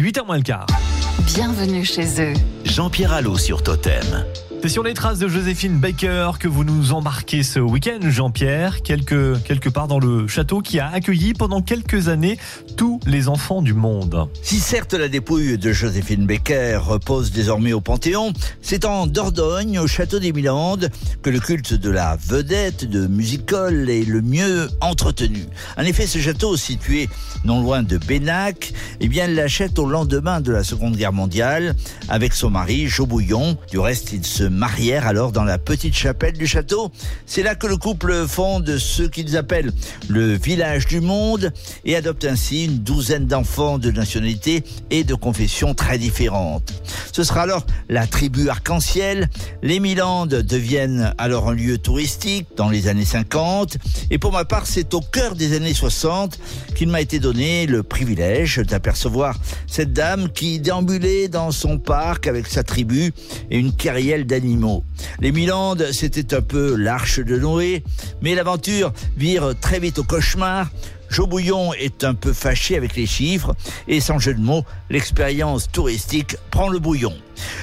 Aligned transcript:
8h 0.00 0.24
moins 0.26 0.36
le 0.36 0.42
quart. 0.42 0.66
Bienvenue 1.34 1.84
chez 1.84 2.20
eux. 2.20 2.34
Jean-Pierre 2.64 3.12
Allot 3.12 3.38
sur 3.38 3.62
Totem. 3.62 4.24
C'est 4.60 4.68
sur 4.68 4.82
les 4.82 4.92
traces 4.92 5.20
de 5.20 5.28
Joséphine 5.28 5.78
Baker 5.78 6.32
que 6.40 6.48
vous 6.48 6.64
nous 6.64 6.92
embarquez 6.92 7.44
ce 7.44 7.60
week-end, 7.60 8.00
Jean-Pierre, 8.10 8.82
quelque, 8.82 9.38
quelque 9.44 9.68
part 9.68 9.86
dans 9.86 10.00
le 10.00 10.26
château 10.26 10.60
qui 10.60 10.80
a 10.80 10.88
accueilli 10.88 11.32
pendant 11.32 11.62
quelques 11.62 12.08
années 12.08 12.38
tous 12.76 12.98
les 13.06 13.28
enfants 13.28 13.62
du 13.62 13.72
monde. 13.72 14.28
Si 14.42 14.58
certes 14.58 14.94
la 14.94 15.08
dépouille 15.08 15.58
de 15.58 15.72
Joséphine 15.72 16.26
Baker 16.26 16.80
repose 16.82 17.30
désormais 17.30 17.72
au 17.72 17.80
Panthéon, 17.80 18.32
c'est 18.60 18.84
en 18.84 19.06
Dordogne, 19.06 19.78
au 19.78 19.86
château 19.86 20.18
des 20.18 20.32
Milandes, 20.32 20.90
que 21.22 21.30
le 21.30 21.38
culte 21.38 21.74
de 21.74 21.90
la 21.90 22.16
vedette 22.16 22.84
de 22.84 23.06
musical 23.06 23.88
est 23.88 24.04
le 24.04 24.22
mieux 24.22 24.68
entretenu. 24.80 25.44
En 25.76 25.82
effet, 25.82 26.06
ce 26.06 26.18
château, 26.18 26.56
situé 26.56 27.08
non 27.44 27.62
loin 27.62 27.84
de 27.84 27.96
Bénac, 27.96 28.72
eh 29.00 29.08
bien, 29.08 29.28
l'achète 29.28 29.78
au 29.78 29.86
lendemain 29.86 30.40
de 30.40 30.50
la 30.50 30.64
Seconde 30.64 30.96
Guerre 30.96 31.12
mondiale 31.12 31.76
avec 32.08 32.34
son 32.34 32.50
mari, 32.50 32.88
Jo 32.88 33.06
Bouillon. 33.06 33.56
Du 33.70 33.78
reste, 33.78 34.12
il 34.12 34.26
se 34.26 34.47
marièrent 34.48 35.06
alors 35.06 35.32
dans 35.32 35.44
la 35.44 35.58
petite 35.58 35.94
chapelle 35.94 36.34
du 36.34 36.46
château. 36.46 36.90
C'est 37.26 37.42
là 37.42 37.54
que 37.54 37.66
le 37.66 37.76
couple 37.76 38.26
fonde 38.26 38.78
ce 38.78 39.02
qu'ils 39.02 39.36
appellent 39.36 39.72
le 40.08 40.34
village 40.34 40.86
du 40.86 41.00
monde 41.00 41.52
et 41.84 41.96
adopte 41.96 42.24
ainsi 42.24 42.66
une 42.66 42.78
douzaine 42.78 43.26
d'enfants 43.26 43.78
de 43.78 43.90
nationalités 43.90 44.64
et 44.90 45.04
de 45.04 45.14
confessions 45.14 45.74
très 45.74 45.98
différentes. 45.98 46.72
Ce 47.12 47.24
sera 47.24 47.42
alors 47.42 47.66
la 47.88 48.06
tribu 48.06 48.48
arc-en-ciel. 48.48 49.28
Les 49.62 49.80
Milandes 49.80 50.42
deviennent 50.42 51.14
alors 51.18 51.48
un 51.48 51.54
lieu 51.54 51.78
touristique 51.78 52.46
dans 52.56 52.68
les 52.68 52.88
années 52.88 53.04
50 53.04 53.76
et 54.10 54.18
pour 54.18 54.32
ma 54.32 54.44
part, 54.44 54.66
c'est 54.66 54.94
au 54.94 55.00
cœur 55.00 55.34
des 55.34 55.56
années 55.56 55.74
60 55.74 56.38
qu'il 56.74 56.88
m'a 56.88 57.00
été 57.00 57.18
donné 57.18 57.66
le 57.66 57.82
privilège 57.82 58.58
d'apercevoir 58.58 59.38
cette 59.66 59.92
dame 59.92 60.30
qui 60.30 60.60
déambulait 60.60 61.28
dans 61.28 61.50
son 61.50 61.78
parc 61.78 62.26
avec 62.26 62.46
sa 62.46 62.62
tribu 62.62 63.12
et 63.50 63.58
une 63.58 63.72
carrière 63.72 64.24
d'animaux. 64.24 64.37
Les 65.20 65.32
Milandes, 65.32 65.88
c'était 65.92 66.34
un 66.34 66.42
peu 66.42 66.76
l'arche 66.76 67.20
de 67.20 67.38
Noé, 67.38 67.82
mais 68.22 68.34
l'aventure 68.34 68.92
vire 69.16 69.54
très 69.60 69.80
vite 69.80 69.98
au 69.98 70.04
cauchemar. 70.04 70.70
Jo 71.10 71.26
Bouillon 71.26 71.72
est 71.74 72.04
un 72.04 72.14
peu 72.14 72.32
fâché 72.32 72.76
avec 72.76 72.96
les 72.96 73.06
chiffres 73.06 73.54
et 73.86 74.00
sans 74.00 74.18
jeu 74.18 74.34
de 74.34 74.40
mots, 74.40 74.64
l'expérience 74.90 75.70
touristique 75.70 76.36
prend 76.50 76.68
le 76.68 76.78
bouillon. 76.78 77.14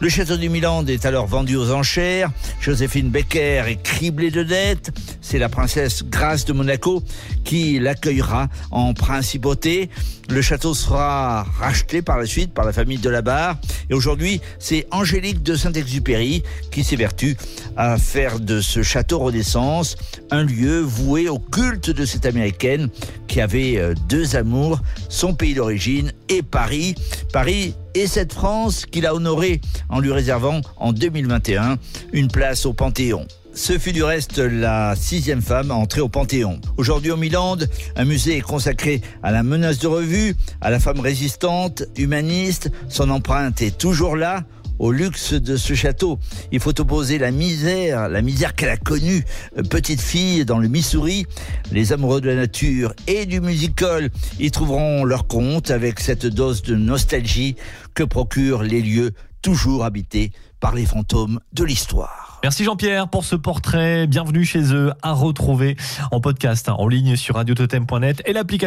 Le 0.00 0.08
château 0.08 0.36
du 0.36 0.48
Milan 0.48 0.84
est 0.86 1.06
alors 1.06 1.26
vendu 1.26 1.56
aux 1.56 1.72
enchères. 1.72 2.30
Joséphine 2.60 3.10
Becker 3.10 3.64
est 3.66 3.82
criblée 3.82 4.30
de 4.30 4.42
dettes. 4.42 4.90
C'est 5.20 5.38
la 5.38 5.48
princesse 5.48 6.04
Grace 6.04 6.44
de 6.44 6.52
Monaco 6.52 7.02
qui 7.44 7.78
l'accueillera 7.78 8.48
en 8.70 8.94
principauté. 8.94 9.90
Le 10.28 10.42
château 10.42 10.74
sera 10.74 11.44
racheté 11.58 12.02
par 12.02 12.18
la 12.18 12.26
suite 12.26 12.52
par 12.52 12.64
la 12.64 12.72
famille 12.72 12.98
de 12.98 13.10
la 13.10 13.22
Barre. 13.22 13.58
Et 13.90 13.94
aujourd'hui, 13.94 14.40
c'est 14.58 14.86
Angélique 14.90 15.42
de 15.42 15.54
Saint-Exupéry 15.54 16.42
qui 16.70 16.84
s'évertue 16.84 17.36
à 17.76 17.96
faire 17.96 18.40
de 18.40 18.60
ce 18.60 18.82
château 18.82 19.18
Renaissance 19.18 19.96
un 20.30 20.42
lieu 20.42 20.80
voué 20.80 21.28
au 21.28 21.38
culte 21.38 21.90
de 21.90 22.04
cette 22.04 22.26
américaine 22.26 22.88
qui 23.26 23.40
avait 23.40 23.76
euh, 23.76 23.94
deux 24.08 24.36
amours, 24.36 24.80
son 25.08 25.34
pays 25.34 25.54
d'origine 25.54 26.12
et 26.28 26.42
Paris. 26.42 26.94
Paris 27.32 27.74
et 27.94 28.06
cette 28.06 28.32
France 28.32 28.86
qu'il 28.86 29.06
a 29.06 29.14
honorée 29.14 29.60
en 29.88 30.00
lui 30.00 30.12
réservant 30.12 30.60
en 30.76 30.92
2021 30.92 31.78
une 32.12 32.28
place 32.28 32.66
au 32.66 32.72
Panthéon. 32.72 33.26
Ce 33.56 33.78
fut 33.78 33.94
du 33.94 34.02
reste 34.02 34.36
la 34.36 34.94
sixième 34.96 35.40
femme 35.40 35.70
à 35.70 35.74
entrer 35.74 36.02
au 36.02 36.10
Panthéon. 36.10 36.60
Aujourd'hui 36.76 37.10
au 37.10 37.16
Milan, 37.16 37.56
un 37.96 38.04
musée 38.04 38.36
est 38.36 38.42
consacré 38.42 39.00
à 39.22 39.32
la 39.32 39.42
menace 39.42 39.78
de 39.78 39.86
revue, 39.86 40.34
à 40.60 40.70
la 40.70 40.78
femme 40.78 41.00
résistante, 41.00 41.84
humaniste. 41.96 42.70
Son 42.90 43.08
empreinte 43.08 43.62
est 43.62 43.78
toujours 43.78 44.14
là, 44.14 44.44
au 44.78 44.92
luxe 44.92 45.32
de 45.32 45.56
ce 45.56 45.74
château. 45.74 46.18
Il 46.52 46.60
faut 46.60 46.78
opposer 46.80 47.18
la 47.18 47.30
misère, 47.30 48.08
la 48.08 48.22
misère 48.22 48.54
qu'elle 48.54 48.68
a 48.68 48.76
connue, 48.76 49.24
euh, 49.56 49.62
petite 49.62 50.00
fille 50.00 50.44
dans 50.44 50.58
le 50.58 50.68
Missouri. 50.68 51.26
Les 51.72 51.92
amoureux 51.92 52.20
de 52.20 52.28
la 52.28 52.36
nature 52.36 52.92
et 53.06 53.26
du 53.26 53.40
musical 53.40 54.10
y 54.38 54.50
trouveront 54.50 55.04
leur 55.04 55.26
compte 55.26 55.70
avec 55.70 56.00
cette 56.00 56.26
dose 56.26 56.62
de 56.62 56.74
nostalgie 56.74 57.56
que 57.94 58.02
procurent 58.02 58.62
les 58.62 58.82
lieux 58.82 59.12
toujours 59.42 59.84
habités 59.84 60.32
par 60.60 60.74
les 60.74 60.86
fantômes 60.86 61.40
de 61.52 61.64
l'histoire. 61.64 62.26
Merci 62.42 62.64
Jean-Pierre 62.64 63.08
pour 63.08 63.24
ce 63.24 63.34
portrait. 63.34 64.06
Bienvenue 64.06 64.44
chez 64.44 64.72
eux 64.72 64.92
à 65.02 65.12
retrouver 65.12 65.76
en 66.12 66.20
podcast 66.20 66.68
en 66.68 66.86
ligne 66.86 67.16
sur 67.16 67.34
radiototem.net 67.34 68.22
et 68.24 68.32
l'application 68.32 68.66